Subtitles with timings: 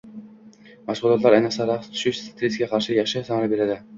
[0.87, 3.79] Mashg‘ulotlar, ayniqsa, raqs tushish stressga qarshi yaxshi samara beradi